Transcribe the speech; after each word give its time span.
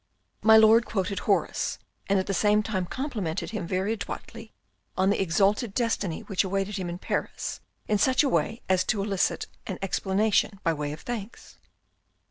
My 0.41 0.57
lord 0.57 0.87
quoted 0.87 1.19
Horace 1.19 1.77
and 2.09 2.17
at 2.17 2.25
the 2.25 2.33
same 2.33 2.63
time 2.63 2.87
complimented 2.87 3.51
him 3.51 3.67
very 3.67 3.93
adroitly 3.93 4.51
on 4.97 5.11
the 5.11 5.21
exalted 5.21 5.75
destiny 5.75 6.21
which 6.21 6.43
awaited 6.43 6.77
him 6.77 6.89
in 6.89 6.97
Paris 6.97 7.61
in 7.87 7.99
such 7.99 8.23
a 8.23 8.27
way 8.29 8.63
as 8.67 8.83
to 8.85 9.03
elicit 9.03 9.45
an 9.67 9.77
explanation 9.83 10.59
by 10.63 10.73
way 10.73 10.91
of 10.91 11.01
thanks. 11.01 11.59